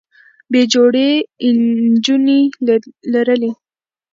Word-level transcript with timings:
بې 0.51 0.61
جوړې 0.73 1.09
نجونې 1.55 2.39
لرلې 3.13 3.51